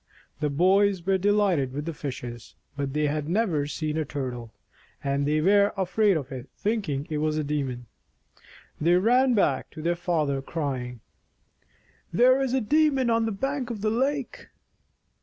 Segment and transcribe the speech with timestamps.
[0.39, 4.31] The boys were de lighted with the fishes, but they had never seen a Tur
[4.31, 4.51] tle,
[5.03, 7.85] and they were afraid of it, thinking it was a demon.
[8.79, 11.01] They ran back to their father, crying,
[12.11, 14.47] "There is a demon on the bank of the lake."